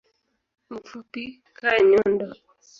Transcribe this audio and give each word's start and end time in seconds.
Mfupi 0.73 1.23
ka 1.57 1.69
nyundo 1.89 2.27